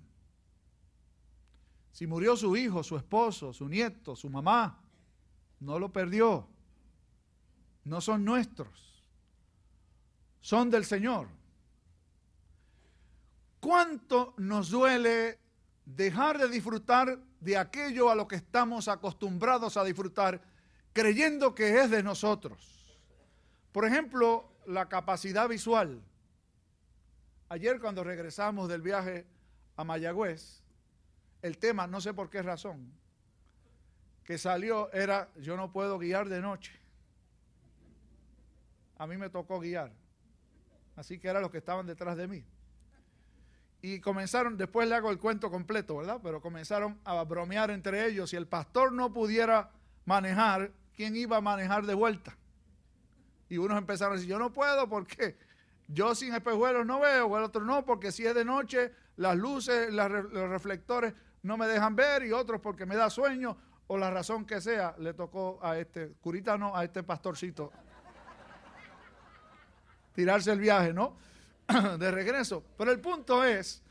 Si 1.93 2.09
murió 2.09 2.37
su 2.37 2.57
hijo, 2.57 2.83
su 2.83 2.97
esposo, 2.97 3.53
su 3.53 3.69
nieto, 3.69 4.17
su 4.17 4.29
mamá, 4.29 4.83
no 5.61 5.79
lo 5.79 5.93
perdió. 5.93 6.58
No 7.89 8.03
son 8.03 8.23
nuestros, 8.23 9.03
son 10.41 10.69
del 10.69 10.85
Señor. 10.85 11.27
¿Cuánto 13.61 14.35
nos 14.37 14.69
duele 14.69 15.39
dejar 15.87 16.37
de 16.37 16.51
disfrutar 16.51 17.19
de 17.41 17.57
aquello 17.57 18.11
a 18.11 18.15
lo 18.15 18.29
que 18.29 18.37
estamos 18.37 18.89
acostumbrados 18.89 19.79
a 19.79 19.85
disfrutar, 19.85 20.43
creyendo 20.93 21.55
que 21.55 21.81
es 21.81 21.89
de 21.91 22.03
nosotros? 22.03 23.01
Por 23.73 23.87
ejemplo, 23.87 24.53
la 24.67 24.87
capacidad 24.91 25.49
visual. 25.49 26.03
Ayer 27.49 27.81
cuando 27.81 28.05
regresamos 28.05 28.69
del 28.69 28.83
viaje 28.83 29.27
a 29.77 29.85
Mayagüez, 29.85 30.63
el 31.41 31.57
tema, 31.57 31.87
no 31.87 32.03
sé 32.03 32.13
por 32.13 32.29
qué 32.29 32.43
razón, 32.43 32.93
que 34.25 34.37
salió 34.37 34.93
era, 34.93 35.31
yo 35.37 35.57
no 35.57 35.73
puedo 35.73 35.99
guiar 35.99 36.29
de 36.29 36.43
noche. 36.43 36.79
A 38.99 39.07
mí 39.07 39.17
me 39.17 39.31
tocó 39.31 39.61
guiar. 39.61 39.93
Así 40.97 41.19
que 41.19 41.29
eran 41.29 41.43
los 41.43 41.53
que 41.53 41.59
estaban 41.59 41.87
detrás 41.87 42.17
de 42.17 42.27
mí. 42.27 42.45
Y 43.81 44.01
comenzaron, 44.01 44.57
después 44.57 44.89
le 44.89 44.97
hago 44.97 45.11
el 45.11 45.19
cuento 45.19 45.51
completo, 45.51 45.97
¿verdad? 45.97 46.19
Pero 46.21 46.41
comenzaron 46.41 46.99
a 47.05 47.23
bromear 47.23 47.71
entre 47.71 48.07
ellos. 48.07 48.31
Si 48.31 48.37
el 48.37 48.49
pastor 48.49 48.93
no 48.93 49.13
pudiera 49.13 49.71
manejar, 50.05 50.73
¿quién 50.97 51.15
iba 51.15 51.37
a 51.37 51.41
manejar 51.41 51.87
de 51.87 51.95
vuelta? 51.95 52.37
Y 53.49 53.59
unos 53.59 53.79
empezaron 53.79 54.15
a 54.15 54.17
decir, 54.17 54.29
yo 54.29 54.39
no 54.41 54.53
puedo, 54.53 54.89
¿por 54.89 55.07
qué? 55.07 55.39
Yo 55.87 56.15
sin 56.17 56.35
espejuelos 56.35 56.85
no 56.85 56.99
veo, 56.99 57.39
el 57.39 57.45
otro 57.45 57.65
no, 57.65 57.85
porque 57.85 58.11
si 58.11 58.27
es 58.27 58.35
de 58.35 58.45
noche, 58.45 58.93
las 59.17 59.37
luces, 59.37 59.93
los 59.93 60.51
reflectores 60.51 61.15
no 61.43 61.57
me 61.57 61.67
dejan 61.67 61.95
ver, 61.95 62.25
y 62.25 62.33
otros 62.33 62.61
porque 62.61 62.85
me 62.85 62.97
da 62.97 63.09
sueño, 63.09 63.57
o 63.87 63.97
la 63.97 64.11
razón 64.11 64.45
que 64.45 64.61
sea, 64.61 64.95
le 64.99 65.15
tocó 65.15 65.61
a 65.63 65.79
este 65.79 66.15
curita, 66.21 66.59
no, 66.59 66.77
a 66.77 66.85
este 66.85 67.03
pastorcito 67.03 67.73
tirarse 70.19 70.51
el 70.51 70.59
viaje, 70.59 70.93
¿no? 70.93 71.17
de 71.97 72.11
regreso. 72.11 72.65
Pero 72.77 72.91
el 72.91 72.99
punto 72.99 73.45
es 73.45 73.85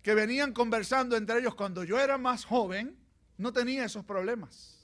que 0.00 0.14
venían 0.14 0.52
conversando 0.52 1.16
entre 1.16 1.40
ellos 1.40 1.56
cuando 1.56 1.82
yo 1.82 1.98
era 1.98 2.18
más 2.18 2.44
joven, 2.44 2.96
no 3.36 3.52
tenía 3.52 3.84
esos 3.84 4.04
problemas. 4.04 4.78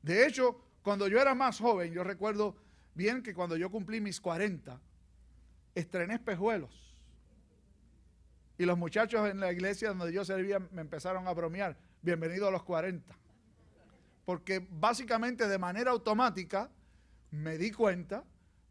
De 0.00 0.26
hecho, 0.26 0.58
cuando 0.80 1.06
yo 1.06 1.20
era 1.20 1.34
más 1.34 1.60
joven, 1.60 1.92
yo 1.92 2.02
recuerdo 2.02 2.56
bien 2.94 3.22
que 3.22 3.34
cuando 3.34 3.58
yo 3.58 3.70
cumplí 3.70 4.00
mis 4.00 4.18
40, 4.18 4.80
estrené 5.74 6.14
espejuelos. 6.14 6.96
Y 8.56 8.64
los 8.64 8.78
muchachos 8.78 9.28
en 9.28 9.38
la 9.38 9.52
iglesia 9.52 9.90
donde 9.90 10.14
yo 10.14 10.24
servía 10.24 10.60
me 10.70 10.80
empezaron 10.80 11.28
a 11.28 11.34
bromear, 11.34 11.76
bienvenido 12.00 12.48
a 12.48 12.50
los 12.50 12.62
40. 12.62 13.14
Porque 14.24 14.66
básicamente 14.70 15.46
de 15.46 15.58
manera 15.58 15.90
automática 15.90 16.70
me 17.32 17.58
di 17.58 17.70
cuenta 17.70 18.24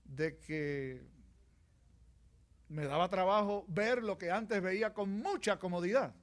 de 0.06 0.38
que 0.40 1.15
me 2.70 2.86
daba 2.86 3.10
trabajo 3.10 3.66
ver 3.68 4.04
lo 4.04 4.18
que 4.18 4.32
antes 4.32 4.62
veía 4.62 4.94
con 4.94 5.10
mucha 5.20 5.60
comodidad. 5.60 6.14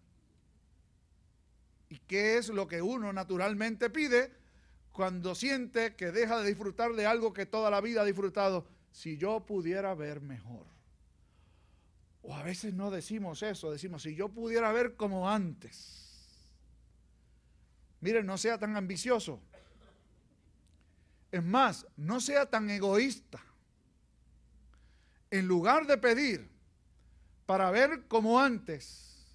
¿Y 1.89 1.99
qué 1.99 2.39
es 2.39 2.49
lo 2.49 2.67
que 2.67 2.83
uno 2.83 3.13
naturalmente 3.13 3.91
pide 3.91 4.33
cuando 4.93 5.35
siente 5.35 5.95
que 5.95 6.11
deja 6.11 6.41
de 6.41 6.49
disfrutar 6.49 6.93
de 6.93 7.07
algo 7.07 7.33
que 7.33 7.47
toda 7.47 7.71
la 7.71 7.81
vida 7.81 8.03
ha 8.03 8.05
disfrutado? 8.05 8.67
Si 8.91 9.17
yo 9.17 9.41
pudiera 9.41 9.95
ver 9.95 10.21
mejor. 10.21 10.67
O 12.23 12.35
a 12.35 12.43
veces 12.43 12.73
no 12.73 12.91
decimos 12.91 13.43
eso, 13.43 13.71
decimos, 13.71 14.03
si 14.03 14.15
yo 14.15 14.29
pudiera 14.29 14.73
ver 14.73 14.97
como 14.97 15.29
antes. 15.29 16.03
Miren, 18.01 18.27
no 18.27 18.39
sea 18.39 18.59
tan 18.59 18.77
ambicioso. 18.77 19.41
Es 21.31 21.43
más, 21.43 21.87
no 21.97 22.21
sea 22.21 22.47
tan 22.47 22.69
egoísta. 22.71 23.43
En 25.33 25.49
lugar 25.49 25.87
de 25.87 25.97
pedir 25.97 26.47
para 27.47 27.71
ver 27.71 28.07
como 28.07 28.39
antes, 28.39 29.27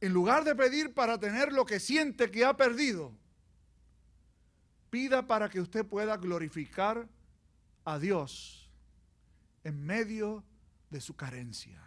en 0.00 0.12
lugar 0.12 0.44
de 0.44 0.54
pedir 0.54 0.94
para 0.94 1.18
tener 1.18 1.52
lo 1.52 1.66
que 1.66 1.80
siente 1.80 2.30
que 2.30 2.44
ha 2.44 2.56
perdido, 2.56 3.12
pida 4.90 5.26
para 5.26 5.50
que 5.50 5.60
usted 5.60 5.84
pueda 5.84 6.16
glorificar 6.16 7.08
a 7.84 7.98
Dios 7.98 8.70
en 9.64 9.84
medio 9.84 10.44
de 10.90 11.00
su 11.00 11.16
carencia. 11.16 11.82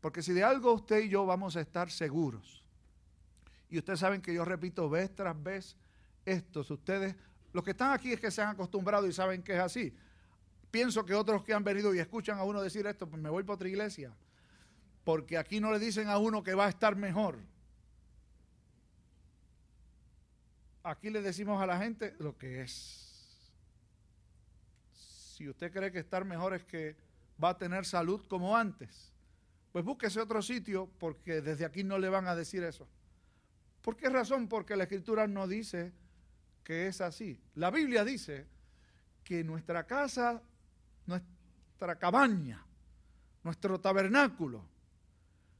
Porque 0.00 0.22
si 0.22 0.32
de 0.32 0.42
algo 0.42 0.72
usted 0.72 1.04
y 1.04 1.08
yo 1.08 1.24
vamos 1.24 1.54
a 1.54 1.60
estar 1.60 1.88
seguros, 1.88 2.64
y 3.70 3.78
ustedes 3.78 4.00
saben 4.00 4.20
que 4.20 4.34
yo 4.34 4.44
repito 4.44 4.90
vez 4.90 5.14
tras 5.14 5.40
vez 5.40 5.76
estos, 6.24 6.68
ustedes, 6.72 7.14
los 7.52 7.62
que 7.62 7.70
están 7.70 7.92
aquí 7.92 8.12
es 8.12 8.18
que 8.18 8.32
se 8.32 8.42
han 8.42 8.48
acostumbrado 8.48 9.06
y 9.06 9.12
saben 9.12 9.40
que 9.40 9.52
es 9.52 9.60
así. 9.60 9.96
Pienso 10.74 11.06
que 11.06 11.14
otros 11.14 11.44
que 11.44 11.54
han 11.54 11.62
venido 11.62 11.94
y 11.94 12.00
escuchan 12.00 12.36
a 12.36 12.42
uno 12.42 12.60
decir 12.60 12.84
esto, 12.84 13.08
pues 13.08 13.22
me 13.22 13.30
voy 13.30 13.44
para 13.44 13.54
otra 13.54 13.68
iglesia. 13.68 14.12
Porque 15.04 15.38
aquí 15.38 15.60
no 15.60 15.70
le 15.70 15.78
dicen 15.78 16.08
a 16.08 16.18
uno 16.18 16.42
que 16.42 16.52
va 16.52 16.66
a 16.66 16.68
estar 16.68 16.96
mejor. 16.96 17.38
Aquí 20.82 21.10
le 21.10 21.22
decimos 21.22 21.62
a 21.62 21.66
la 21.66 21.78
gente 21.78 22.16
lo 22.18 22.36
que 22.36 22.62
es. 22.62 23.54
Si 24.90 25.48
usted 25.48 25.72
cree 25.72 25.92
que 25.92 26.00
estar 26.00 26.24
mejor 26.24 26.54
es 26.54 26.64
que 26.64 26.96
va 27.40 27.50
a 27.50 27.56
tener 27.56 27.84
salud 27.84 28.26
como 28.26 28.56
antes, 28.56 29.12
pues 29.70 29.84
búsquese 29.84 30.20
otro 30.20 30.42
sitio 30.42 30.90
porque 30.98 31.40
desde 31.40 31.66
aquí 31.66 31.84
no 31.84 31.98
le 31.98 32.08
van 32.08 32.26
a 32.26 32.34
decir 32.34 32.64
eso. 32.64 32.88
¿Por 33.80 33.96
qué 33.96 34.08
razón? 34.08 34.48
Porque 34.48 34.74
la 34.74 34.82
escritura 34.82 35.28
no 35.28 35.46
dice 35.46 35.92
que 36.64 36.88
es 36.88 37.00
así. 37.00 37.40
La 37.54 37.70
Biblia 37.70 38.04
dice 38.04 38.48
que 39.22 39.44
nuestra 39.44 39.86
casa, 39.86 40.42
nuestra 41.06 41.98
cabaña, 41.98 42.64
nuestro 43.42 43.80
tabernáculo, 43.80 44.64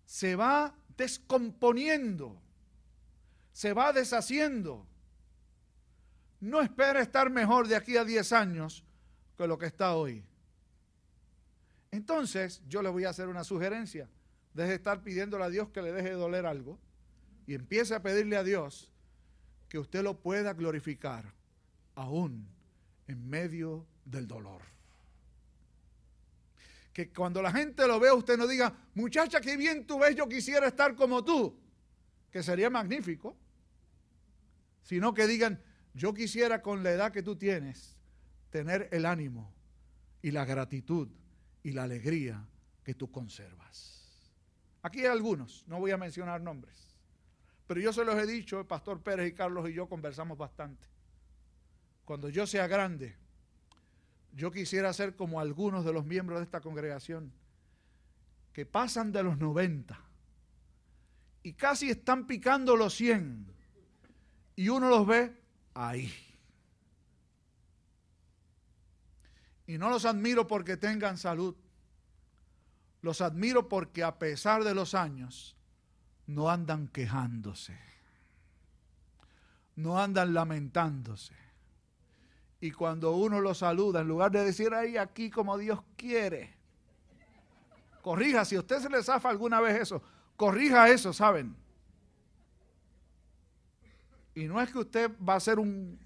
se 0.04 0.36
va 0.36 0.74
descomponiendo, 0.96 2.40
se 3.52 3.72
va 3.72 3.92
deshaciendo, 3.92 4.86
no 6.40 6.60
espera 6.60 7.00
estar 7.00 7.30
mejor 7.30 7.68
de 7.68 7.76
aquí 7.76 7.96
a 7.96 8.04
10 8.04 8.32
años 8.32 8.84
que 9.36 9.46
lo 9.46 9.58
que 9.58 9.66
está 9.66 9.94
hoy. 9.94 10.24
Entonces, 11.90 12.60
yo 12.68 12.82
le 12.82 12.88
voy 12.88 13.04
a 13.04 13.10
hacer 13.10 13.28
una 13.28 13.44
sugerencia. 13.44 14.08
Deje 14.52 14.70
de 14.70 14.74
estar 14.74 15.02
pidiéndole 15.02 15.44
a 15.44 15.48
Dios 15.48 15.70
que 15.70 15.80
le 15.80 15.92
deje 15.92 16.10
de 16.10 16.14
doler 16.16 16.44
algo 16.44 16.78
y 17.46 17.54
empiece 17.54 17.94
a 17.94 18.02
pedirle 18.02 18.36
a 18.36 18.44
Dios 18.44 18.92
que 19.68 19.78
usted 19.78 20.02
lo 20.02 20.20
pueda 20.20 20.52
glorificar 20.54 21.32
aún 21.94 22.48
en 23.06 23.28
medio 23.28 23.86
del 24.04 24.26
dolor. 24.26 24.62
Que 26.94 27.12
cuando 27.12 27.42
la 27.42 27.52
gente 27.52 27.86
lo 27.86 28.00
vea, 28.00 28.14
usted 28.14 28.38
no 28.38 28.46
diga, 28.46 28.72
muchacha, 28.94 29.40
qué 29.40 29.58
bien 29.58 29.86
tú 29.86 29.98
ves, 29.98 30.16
yo 30.16 30.26
quisiera 30.26 30.68
estar 30.68 30.94
como 30.94 31.22
tú, 31.22 31.60
que 32.30 32.42
sería 32.42 32.70
magnífico, 32.70 33.36
sino 34.82 35.12
que 35.12 35.26
digan, 35.26 35.60
yo 35.92 36.14
quisiera 36.14 36.62
con 36.62 36.82
la 36.82 36.92
edad 36.92 37.12
que 37.12 37.22
tú 37.22 37.36
tienes 37.36 37.98
tener 38.50 38.88
el 38.92 39.04
ánimo 39.04 39.52
y 40.22 40.30
la 40.30 40.44
gratitud 40.44 41.08
y 41.64 41.72
la 41.72 41.82
alegría 41.82 42.46
que 42.84 42.94
tú 42.94 43.10
conservas. 43.10 44.30
Aquí 44.82 45.00
hay 45.00 45.06
algunos, 45.06 45.64
no 45.66 45.80
voy 45.80 45.90
a 45.90 45.96
mencionar 45.96 46.40
nombres, 46.40 46.94
pero 47.66 47.80
yo 47.80 47.92
se 47.92 48.04
los 48.04 48.14
he 48.16 48.26
dicho, 48.26 48.60
el 48.60 48.66
pastor 48.66 49.02
Pérez 49.02 49.30
y 49.30 49.34
Carlos 49.34 49.68
y 49.68 49.72
yo 49.72 49.88
conversamos 49.88 50.38
bastante. 50.38 50.86
Cuando 52.04 52.28
yo 52.28 52.46
sea 52.46 52.68
grande, 52.68 53.16
yo 54.34 54.50
quisiera 54.50 54.92
ser 54.92 55.14
como 55.14 55.40
algunos 55.40 55.84
de 55.84 55.92
los 55.92 56.04
miembros 56.04 56.40
de 56.40 56.44
esta 56.44 56.60
congregación 56.60 57.32
que 58.52 58.66
pasan 58.66 59.12
de 59.12 59.22
los 59.22 59.38
90 59.38 59.98
y 61.42 61.52
casi 61.52 61.90
están 61.90 62.26
picando 62.26 62.76
los 62.76 62.94
100 62.94 63.46
y 64.56 64.68
uno 64.68 64.88
los 64.88 65.06
ve 65.06 65.40
ahí. 65.74 66.12
Y 69.66 69.78
no 69.78 69.88
los 69.88 70.04
admiro 70.04 70.46
porque 70.46 70.76
tengan 70.76 71.16
salud. 71.16 71.54
Los 73.02 73.20
admiro 73.20 73.68
porque 73.68 74.02
a 74.02 74.18
pesar 74.18 74.64
de 74.64 74.74
los 74.74 74.94
años 74.94 75.56
no 76.26 76.50
andan 76.50 76.88
quejándose. 76.88 77.78
No 79.76 79.98
andan 79.98 80.34
lamentándose 80.34 81.43
y 82.64 82.70
cuando 82.70 83.14
uno 83.14 83.42
lo 83.42 83.52
saluda, 83.52 84.00
en 84.00 84.08
lugar 84.08 84.30
de 84.30 84.42
decir 84.42 84.72
ahí 84.72 84.96
aquí 84.96 85.28
como 85.28 85.58
Dios 85.58 85.80
quiere, 85.98 86.54
corrija, 88.00 88.46
si 88.46 88.56
a 88.56 88.60
usted 88.60 88.78
se 88.80 88.88
le 88.88 89.02
zafa 89.02 89.28
alguna 89.28 89.60
vez 89.60 89.82
eso, 89.82 90.02
corrija 90.34 90.88
eso, 90.88 91.12
¿saben? 91.12 91.54
Y 94.34 94.44
no 94.44 94.62
es 94.62 94.72
que 94.72 94.78
usted 94.78 95.10
va 95.28 95.34
a 95.34 95.36
hacer 95.36 95.58
un, 95.58 95.98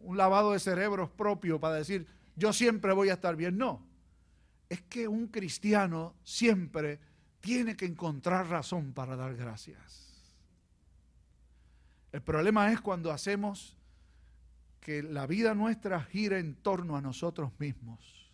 un 0.00 0.16
lavado 0.18 0.52
de 0.52 0.58
cerebros 0.58 1.08
propio 1.08 1.58
para 1.58 1.76
decir, 1.76 2.06
yo 2.34 2.52
siempre 2.52 2.92
voy 2.92 3.08
a 3.08 3.14
estar 3.14 3.34
bien. 3.34 3.56
No, 3.56 3.80
es 4.68 4.82
que 4.82 5.08
un 5.08 5.28
cristiano 5.28 6.14
siempre 6.24 7.00
tiene 7.40 7.74
que 7.74 7.86
encontrar 7.86 8.48
razón 8.48 8.92
para 8.92 9.16
dar 9.16 9.34
gracias. 9.34 10.12
El 12.12 12.20
problema 12.20 12.70
es 12.70 12.82
cuando 12.82 13.10
hacemos 13.10 13.78
que 14.80 15.02
la 15.02 15.26
vida 15.26 15.54
nuestra 15.54 16.02
gira 16.02 16.38
en 16.38 16.54
torno 16.54 16.96
a 16.96 17.00
nosotros 17.00 17.52
mismos, 17.58 18.32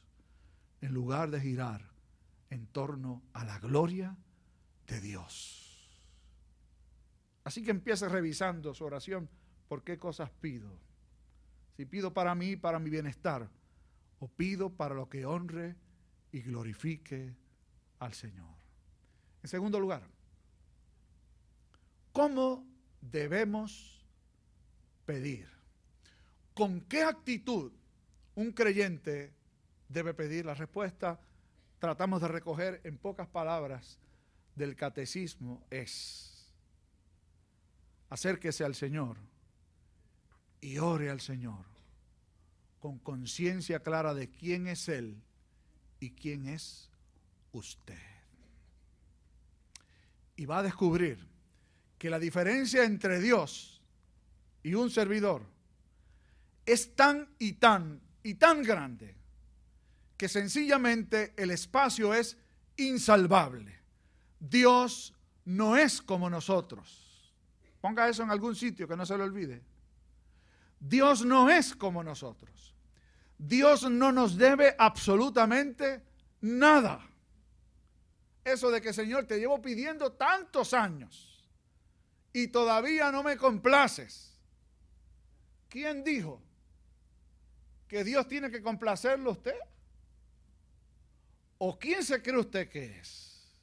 en 0.81 0.93
lugar 0.93 1.31
de 1.31 1.41
girar 1.41 1.93
en 2.53 2.67
torno 2.67 3.23
a 3.33 3.45
la 3.45 3.59
gloria 3.59 4.15
de 4.87 5.01
Dios. 5.01 5.91
Así 7.45 7.63
que 7.63 7.71
empiece 7.71 8.07
revisando 8.09 8.75
su 8.75 8.85
oración, 8.85 9.31
¿por 9.69 9.83
qué 9.83 9.97
cosas 9.99 10.31
pido? 10.31 10.79
Si 11.77 11.87
pido 11.87 12.13
para 12.13 12.35
mí, 12.35 12.57
para 12.57 12.79
mi 12.79 12.91
bienestar, 12.91 13.49
o 14.19 14.29
pido 14.29 14.69
para 14.69 14.95
lo 14.95 15.09
que 15.09 15.25
honre 15.25 15.77
y 16.31 16.43
glorifique 16.43 17.35
al 18.01 18.13
Señor. 18.13 18.55
En 19.43 19.49
segundo 19.49 19.81
lugar, 19.81 20.03
¿cómo 22.13 22.67
debemos 23.01 24.05
pedir? 25.07 25.49
¿Con 26.55 26.83
qué 26.83 27.03
actitud 27.03 27.73
un 28.35 28.53
creyente 28.53 29.33
debe 29.89 30.15
pedir 30.15 30.47
la 30.47 30.55
respuesta? 30.55 31.21
Tratamos 31.79 32.21
de 32.21 32.29
recoger 32.29 32.81
en 32.85 32.99
pocas 32.99 33.29
palabras 33.29 33.99
del 34.55 34.77
catecismo 34.77 35.65
es 35.71 36.33
acérquese 38.13 38.63
al 38.63 38.75
Señor 38.75 39.17
y 40.61 40.77
ore 40.77 41.09
al 41.09 41.23
Señor 41.23 41.65
con 42.79 42.99
conciencia 42.99 43.81
clara 43.81 44.13
de 44.13 44.29
quién 44.29 44.67
es 44.67 44.91
Él 44.91 45.23
y 45.99 46.11
quién 46.11 46.47
es 46.47 46.91
usted. 47.53 47.97
Y 50.37 50.45
va 50.45 50.59
a 50.59 50.63
descubrir 50.63 51.27
que 51.97 52.11
la 52.11 52.19
diferencia 52.19 52.85
entre 52.85 53.19
Dios 53.19 53.81
y 54.63 54.75
un 54.75 54.91
servidor 54.91 55.47
es 56.67 56.95
tan 56.95 57.29
y 57.39 57.55
tan 57.55 58.01
y 58.23 58.35
tan 58.35 58.63
grande 58.63 59.17
que 60.17 60.29
sencillamente 60.29 61.35
el 61.37 61.51
espacio 61.51 62.15
es 62.15 62.37
insalvable. 62.77 63.81
Dios 64.39 65.15
no 65.45 65.77
es 65.77 66.01
como 66.01 66.31
nosotros. 66.31 67.35
Ponga 67.81 68.09
eso 68.09 68.23
en 68.23 68.31
algún 68.31 68.55
sitio 68.55 68.87
que 68.87 68.97
no 68.97 69.05
se 69.05 69.19
lo 69.19 69.25
olvide. 69.25 69.63
Dios 70.79 71.25
no 71.25 71.51
es 71.51 71.75
como 71.75 72.05
nosotros. 72.05 72.75
Dios 73.37 73.91
no 73.91 74.13
nos 74.13 74.37
debe 74.37 74.77
absolutamente 74.79 76.03
nada. 76.41 77.05
Eso 78.45 78.71
de 78.71 78.81
que 78.81 78.93
Señor 78.93 79.27
te 79.27 79.39
llevo 79.39 79.61
pidiendo 79.61 80.13
tantos 80.13 80.75
años 80.75 81.49
y 82.33 82.49
todavía 82.49 83.11
no 83.11 83.23
me 83.23 83.37
complaces. 83.37 84.39
¿Quién 85.69 86.05
dijo? 86.05 86.41
Que 87.93 88.05
Dios 88.05 88.27
tiene 88.27 88.51
que 88.51 88.63
complacerlo 88.63 89.29
a 89.29 89.33
usted? 89.35 89.55
¿O 91.59 91.79
quién 91.79 92.03
se 92.03 92.23
cree 92.23 92.39
usted 92.39 92.67
que 92.71 92.99
es? 92.99 93.55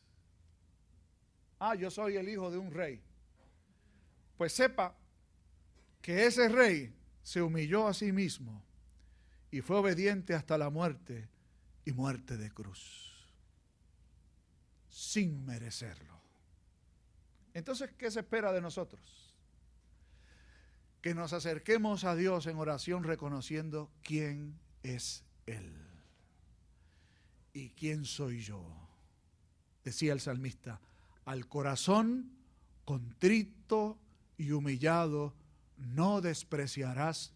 Ah, 1.57 1.73
yo 1.73 1.89
soy 1.89 2.15
el 2.15 2.29
hijo 2.29 2.51
de 2.51 2.59
un 2.59 2.69
rey. 2.69 3.01
Pues 4.37 4.53
sepa 4.53 4.95
que 5.99 6.27
ese 6.27 6.47
rey 6.47 6.95
se 7.23 7.41
humilló 7.41 7.87
a 7.87 7.93
sí 7.95 8.11
mismo 8.11 8.63
y 9.49 9.61
fue 9.61 9.77
obediente 9.77 10.35
hasta 10.35 10.59
la 10.59 10.69
muerte 10.69 11.27
y 11.83 11.91
muerte 11.91 12.37
de 12.37 12.51
cruz, 12.51 13.27
sin 14.89 15.43
merecerlo. 15.43 16.21
Entonces, 17.55 17.89
¿qué 17.97 18.11
se 18.11 18.19
espera 18.19 18.53
de 18.53 18.61
nosotros? 18.61 19.28
Que 21.01 21.15
nos 21.15 21.33
acerquemos 21.33 22.03
a 22.03 22.15
Dios 22.15 22.45
en 22.47 22.57
oración 22.57 23.03
reconociendo 23.03 23.89
quién 24.03 24.59
es 24.83 25.23
Él 25.45 25.73
y 27.53 27.69
quién 27.69 28.05
soy 28.05 28.41
yo. 28.41 28.63
Decía 29.83 30.13
el 30.13 30.19
salmista, 30.19 30.81
al 31.25 31.47
corazón 31.47 32.31
contrito 32.85 33.97
y 34.37 34.51
humillado 34.51 35.33
no 35.77 36.21
despreciarás 36.21 37.33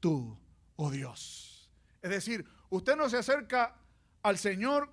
tú, 0.00 0.36
oh 0.76 0.90
Dios. 0.90 1.70
Es 2.02 2.10
decir, 2.10 2.44
usted 2.70 2.96
no 2.96 3.08
se 3.08 3.18
acerca 3.18 3.76
al 4.22 4.38
Señor, 4.38 4.90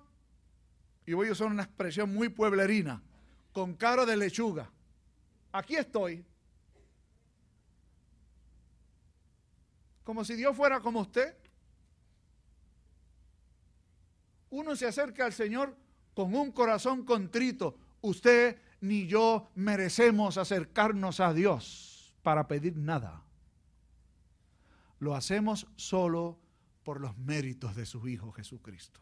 y 1.06 1.14
voy 1.14 1.28
a 1.28 1.32
usar 1.32 1.48
una 1.48 1.64
expresión 1.64 2.12
muy 2.12 2.28
pueblerina, 2.28 3.02
con 3.52 3.74
cara 3.74 4.06
de 4.06 4.16
lechuga. 4.16 4.70
Aquí 5.50 5.76
estoy, 5.76 6.24
como 10.04 10.24
si 10.24 10.34
Dios 10.34 10.56
fuera 10.56 10.80
como 10.80 11.00
usted. 11.00 11.36
Uno 14.50 14.76
se 14.76 14.86
acerca 14.86 15.24
al 15.24 15.32
Señor 15.32 15.76
con 16.14 16.34
un 16.34 16.52
corazón 16.52 17.04
contrito. 17.04 17.76
Usted 18.00 18.60
ni 18.80 19.06
yo 19.06 19.50
merecemos 19.54 20.36
acercarnos 20.36 21.20
a 21.20 21.32
Dios 21.32 22.14
para 22.22 22.48
pedir 22.48 22.76
nada. 22.76 23.22
Lo 24.98 25.14
hacemos 25.14 25.66
solo 25.76 26.38
por 26.82 27.00
los 27.00 27.16
méritos 27.16 27.74
de 27.74 27.86
su 27.86 28.06
Hijo 28.08 28.32
Jesucristo. 28.32 29.00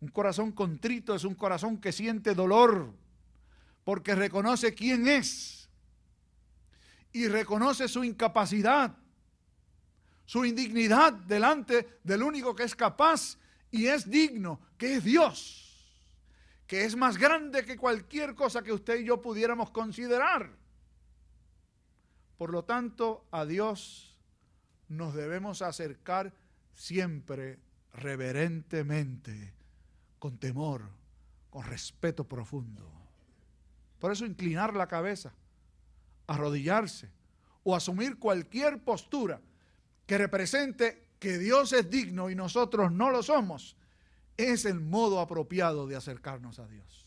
Un 0.00 0.08
corazón 0.08 0.52
contrito 0.52 1.14
es 1.14 1.24
un 1.24 1.34
corazón 1.34 1.78
que 1.78 1.92
siente 1.92 2.34
dolor 2.34 2.94
porque 3.84 4.14
reconoce 4.14 4.74
quién 4.74 5.06
es 5.06 5.68
y 7.12 7.28
reconoce 7.28 7.88
su 7.88 8.02
incapacidad 8.04 8.96
su 10.30 10.44
indignidad 10.44 11.12
delante 11.12 11.98
del 12.04 12.22
único 12.22 12.54
que 12.54 12.62
es 12.62 12.76
capaz 12.76 13.36
y 13.68 13.88
es 13.88 14.08
digno, 14.08 14.60
que 14.78 14.94
es 14.94 15.02
Dios, 15.02 15.92
que 16.68 16.84
es 16.84 16.94
más 16.94 17.18
grande 17.18 17.64
que 17.64 17.76
cualquier 17.76 18.36
cosa 18.36 18.62
que 18.62 18.72
usted 18.72 19.00
y 19.00 19.06
yo 19.06 19.20
pudiéramos 19.20 19.72
considerar. 19.72 20.52
Por 22.38 22.52
lo 22.52 22.62
tanto, 22.62 23.26
a 23.32 23.44
Dios 23.44 24.16
nos 24.86 25.14
debemos 25.14 25.62
acercar 25.62 26.32
siempre 26.74 27.58
reverentemente, 27.94 29.52
con 30.20 30.38
temor, 30.38 30.82
con 31.50 31.64
respeto 31.64 32.22
profundo. 32.22 32.88
Por 33.98 34.12
eso 34.12 34.24
inclinar 34.24 34.76
la 34.76 34.86
cabeza, 34.86 35.34
arrodillarse 36.28 37.10
o 37.64 37.74
asumir 37.74 38.16
cualquier 38.16 38.78
postura 38.84 39.40
que 40.10 40.18
represente 40.18 41.06
que 41.20 41.38
Dios 41.38 41.72
es 41.72 41.88
digno 41.88 42.30
y 42.30 42.34
nosotros 42.34 42.90
no 42.90 43.10
lo 43.10 43.22
somos, 43.22 43.76
es 44.36 44.64
el 44.64 44.80
modo 44.80 45.20
apropiado 45.20 45.86
de 45.86 45.94
acercarnos 45.94 46.58
a 46.58 46.66
Dios. 46.66 47.06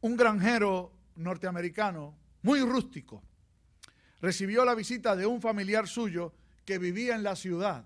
Un 0.00 0.16
granjero 0.16 0.92
norteamericano, 1.16 2.14
muy 2.42 2.60
rústico, 2.60 3.24
recibió 4.20 4.64
la 4.64 4.76
visita 4.76 5.16
de 5.16 5.26
un 5.26 5.42
familiar 5.42 5.88
suyo 5.88 6.32
que 6.64 6.78
vivía 6.78 7.16
en 7.16 7.24
la 7.24 7.34
ciudad. 7.34 7.84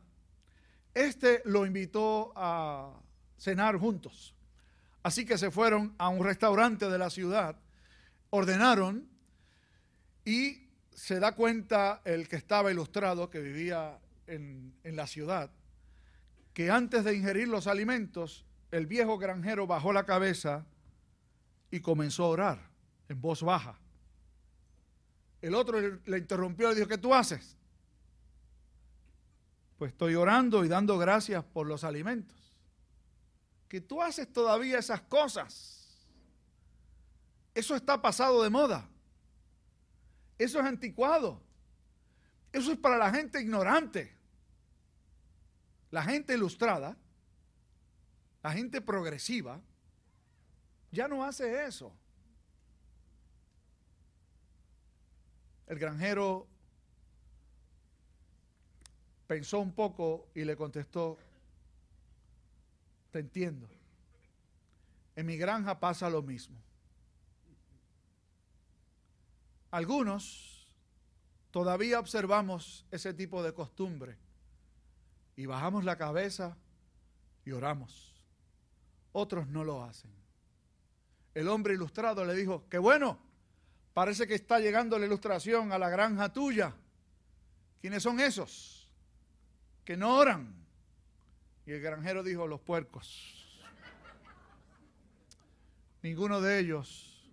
Este 0.92 1.40
lo 1.46 1.64
invitó 1.64 2.34
a 2.36 3.00
cenar 3.38 3.78
juntos. 3.78 4.34
Así 5.02 5.24
que 5.24 5.38
se 5.38 5.50
fueron 5.50 5.94
a 5.96 6.10
un 6.10 6.22
restaurante 6.22 6.90
de 6.90 6.98
la 6.98 7.08
ciudad, 7.08 7.56
ordenaron 8.28 9.08
y 10.26 10.68
se 10.94 11.20
da 11.20 11.32
cuenta 11.34 12.02
el 12.04 12.28
que 12.28 12.36
estaba 12.36 12.70
ilustrado, 12.70 13.30
que 13.30 13.40
vivía 13.40 13.98
en, 14.26 14.74
en 14.84 14.96
la 14.96 15.06
ciudad, 15.06 15.50
que 16.54 16.70
antes 16.70 17.04
de 17.04 17.14
ingerir 17.14 17.48
los 17.48 17.66
alimentos, 17.66 18.44
el 18.70 18.86
viejo 18.86 19.18
granjero 19.18 19.66
bajó 19.66 19.92
la 19.92 20.04
cabeza 20.04 20.66
y 21.70 21.80
comenzó 21.80 22.24
a 22.24 22.28
orar 22.28 22.70
en 23.08 23.20
voz 23.20 23.42
baja. 23.42 23.78
El 25.40 25.54
otro 25.54 25.80
le 25.80 26.18
interrumpió 26.18 26.72
y 26.72 26.76
dijo, 26.76 26.88
¿qué 26.88 26.98
tú 26.98 27.14
haces? 27.14 27.56
Pues 29.76 29.90
estoy 29.92 30.14
orando 30.14 30.64
y 30.64 30.68
dando 30.68 30.96
gracias 30.98 31.44
por 31.44 31.66
los 31.66 31.82
alimentos. 31.82 32.36
Que 33.68 33.80
tú 33.80 34.00
haces 34.00 34.32
todavía 34.32 34.78
esas 34.78 35.00
cosas. 35.02 36.06
Eso 37.54 37.74
está 37.74 38.00
pasado 38.00 38.42
de 38.42 38.50
moda. 38.50 38.88
Eso 40.38 40.60
es 40.60 40.66
anticuado. 40.66 41.40
Eso 42.52 42.72
es 42.72 42.78
para 42.78 42.98
la 42.98 43.10
gente 43.10 43.40
ignorante. 43.40 44.14
La 45.90 46.02
gente 46.02 46.34
ilustrada, 46.34 46.96
la 48.42 48.52
gente 48.52 48.80
progresiva, 48.80 49.60
ya 50.90 51.06
no 51.06 51.24
hace 51.24 51.64
eso. 51.66 51.94
El 55.66 55.78
granjero 55.78 56.46
pensó 59.26 59.60
un 59.60 59.72
poco 59.72 60.28
y 60.34 60.44
le 60.44 60.56
contestó, 60.56 61.18
te 63.10 63.20
entiendo. 63.20 63.68
En 65.16 65.26
mi 65.26 65.36
granja 65.36 65.78
pasa 65.78 66.10
lo 66.10 66.22
mismo. 66.22 66.58
Algunos 69.72 70.68
todavía 71.50 71.98
observamos 71.98 72.84
ese 72.90 73.14
tipo 73.14 73.42
de 73.42 73.54
costumbre 73.54 74.18
y 75.34 75.46
bajamos 75.46 75.84
la 75.84 75.96
cabeza 75.96 76.58
y 77.46 77.52
oramos. 77.52 78.14
Otros 79.12 79.48
no 79.48 79.64
lo 79.64 79.82
hacen. 79.82 80.10
El 81.34 81.48
hombre 81.48 81.72
ilustrado 81.72 82.22
le 82.26 82.34
dijo, 82.34 82.68
qué 82.68 82.76
bueno, 82.76 83.18
parece 83.94 84.26
que 84.26 84.34
está 84.34 84.60
llegando 84.60 84.98
la 84.98 85.06
ilustración 85.06 85.72
a 85.72 85.78
la 85.78 85.88
granja 85.88 86.30
tuya. 86.30 86.74
¿Quiénes 87.80 88.02
son 88.02 88.20
esos? 88.20 88.90
Que 89.86 89.96
no 89.96 90.18
oran. 90.18 90.54
Y 91.64 91.72
el 91.72 91.80
granjero 91.80 92.22
dijo, 92.22 92.46
los 92.46 92.60
puercos. 92.60 93.62
Ninguno 96.02 96.42
de 96.42 96.58
ellos 96.58 97.32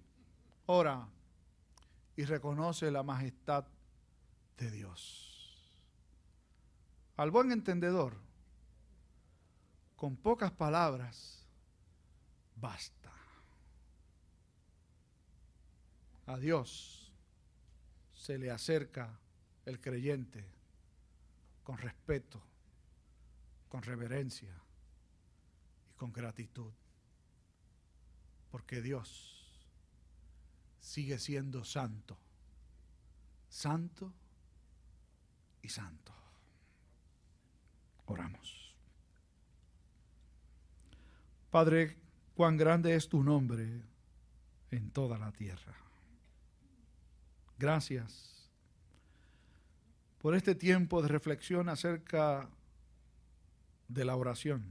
ora 0.68 1.06
y 2.20 2.26
reconoce 2.26 2.92
la 2.92 3.02
majestad 3.02 3.64
de 4.58 4.70
Dios. 4.70 5.74
Al 7.16 7.32
buen 7.32 7.54
entendedor, 7.54 8.18
con 9.96 10.18
pocas 10.18 10.52
palabras, 10.52 11.48
basta. 12.58 13.14
A 16.26 16.36
Dios 16.36 17.14
se 18.12 18.38
le 18.38 18.52
acerca 18.52 19.18
el 19.66 19.80
creyente 19.80 20.46
con 21.64 21.78
respeto, 21.78 22.44
con 23.70 23.82
reverencia 23.82 24.62
y 25.90 25.94
con 25.94 26.12
gratitud. 26.12 26.74
Porque 28.52 28.82
Dios 28.82 29.39
sigue 30.80 31.20
siendo 31.20 31.64
santo, 31.64 32.18
santo 33.50 34.14
y 35.62 35.70
santo. 35.70 36.14
Oramos. 38.06 38.74
Padre, 41.52 41.98
cuán 42.36 42.58
grande 42.58 42.96
es 42.96 43.10
tu 43.10 43.24
nombre 43.24 43.82
en 44.72 44.92
toda 44.92 45.18
la 45.18 45.32
tierra. 45.32 45.76
Gracias 47.58 48.50
por 50.20 50.36
este 50.36 50.56
tiempo 50.56 51.02
de 51.02 51.08
reflexión 51.08 51.70
acerca 51.70 52.50
de 53.88 54.06
la 54.06 54.16
oración, 54.16 54.64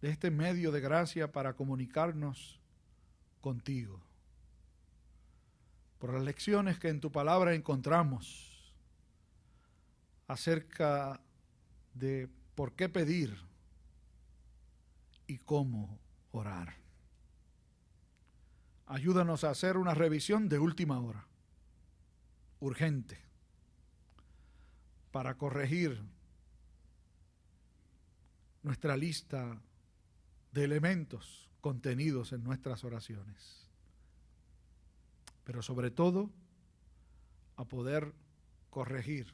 de 0.00 0.10
este 0.10 0.30
medio 0.30 0.72
de 0.72 0.80
gracia 0.80 1.30
para 1.32 1.54
comunicarnos 1.54 2.60
contigo, 3.44 4.00
por 5.98 6.14
las 6.14 6.22
lecciones 6.22 6.78
que 6.78 6.88
en 6.88 6.98
tu 6.98 7.12
palabra 7.12 7.54
encontramos 7.54 8.74
acerca 10.26 11.20
de 11.92 12.30
por 12.54 12.72
qué 12.72 12.88
pedir 12.88 13.36
y 15.26 15.36
cómo 15.36 15.98
orar. 16.32 16.74
Ayúdanos 18.86 19.44
a 19.44 19.50
hacer 19.50 19.76
una 19.76 19.92
revisión 19.92 20.48
de 20.48 20.58
última 20.58 20.98
hora, 20.98 21.26
urgente, 22.60 23.20
para 25.12 25.36
corregir 25.36 26.02
nuestra 28.62 28.96
lista 28.96 29.60
de 30.50 30.64
elementos 30.64 31.43
contenidos 31.64 32.34
en 32.34 32.44
nuestras 32.44 32.84
oraciones. 32.84 33.66
Pero 35.44 35.62
sobre 35.62 35.90
todo, 35.90 36.28
a 37.56 37.64
poder 37.64 38.12
corregir 38.68 39.32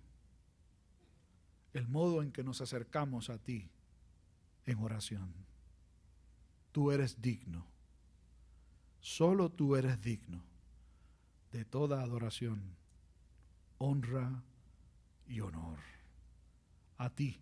el 1.73 1.89
modo 1.89 2.23
en 2.23 2.31
que 2.31 2.45
nos 2.45 2.61
acercamos 2.61 3.31
a 3.31 3.39
ti 3.39 3.69
en 4.65 4.79
oración. 4.79 5.35
Tú 6.71 6.93
eres 6.93 7.21
digno, 7.21 7.67
solo 9.01 9.51
tú 9.51 9.75
eres 9.75 10.01
digno 10.01 10.41
de 11.51 11.65
toda 11.65 12.01
adoración, 12.01 12.63
honra 13.79 14.45
y 15.27 15.41
honor. 15.41 15.81
A 16.97 17.11
ti, 17.11 17.41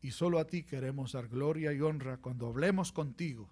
y 0.00 0.12
solo 0.12 0.38
a 0.38 0.46
ti 0.46 0.62
queremos 0.62 1.12
dar 1.12 1.28
gloria 1.28 1.74
y 1.74 1.82
honra 1.82 2.16
cuando 2.16 2.46
hablemos 2.46 2.90
contigo, 2.90 3.50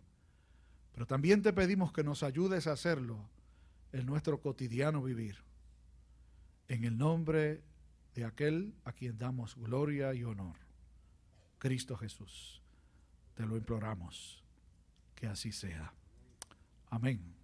pero 0.93 1.07
también 1.07 1.43
te 1.43 1.53
pedimos 1.53 1.93
que 1.93 2.05
nos 2.05 2.23
ayudes 2.23 2.67
a 2.67 2.73
hacerlo 2.73 3.29
en 3.93 4.07
nuestro 4.07 4.41
cotidiano 4.41 5.03
vivir. 5.03 5.39
En 6.69 6.85
el 6.85 6.97
nombre 6.97 7.63
de 8.15 8.25
aquel 8.25 8.75
a 8.85 8.93
quien 8.93 9.19
damos 9.19 9.57
gloria 9.57 10.15
y 10.15 10.25
honor, 10.25 10.57
Cristo 11.59 11.97
Jesús. 11.97 12.63
Te 13.35 13.47
lo 13.47 13.57
imploramos, 13.57 14.45
que 15.15 15.27
así 15.27 15.53
sea. 15.53 15.93
Amén. 16.91 17.40